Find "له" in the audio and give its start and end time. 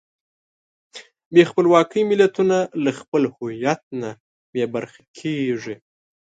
2.83-2.91